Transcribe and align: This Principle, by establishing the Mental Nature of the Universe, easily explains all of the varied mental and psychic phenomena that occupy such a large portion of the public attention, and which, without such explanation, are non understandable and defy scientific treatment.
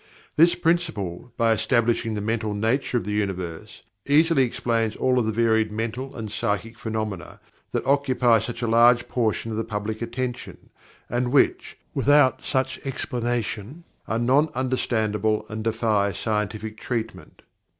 This 0.35 0.55
Principle, 0.55 1.31
by 1.37 1.51
establishing 1.51 2.15
the 2.15 2.21
Mental 2.21 2.55
Nature 2.55 2.97
of 2.97 3.03
the 3.03 3.11
Universe, 3.11 3.83
easily 4.07 4.41
explains 4.41 4.95
all 4.95 5.19
of 5.19 5.27
the 5.27 5.31
varied 5.31 5.71
mental 5.71 6.15
and 6.15 6.31
psychic 6.31 6.79
phenomena 6.79 7.39
that 7.71 7.85
occupy 7.85 8.39
such 8.39 8.63
a 8.63 8.67
large 8.67 9.07
portion 9.07 9.51
of 9.51 9.57
the 9.57 9.63
public 9.63 10.01
attention, 10.01 10.71
and 11.07 11.31
which, 11.31 11.77
without 11.93 12.41
such 12.41 12.79
explanation, 12.83 13.83
are 14.07 14.17
non 14.17 14.49
understandable 14.55 15.45
and 15.49 15.63
defy 15.63 16.11
scientific 16.13 16.79
treatment. 16.79 17.43